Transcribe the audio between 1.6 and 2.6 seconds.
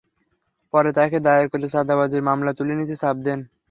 চাঁদাবাজির মামলা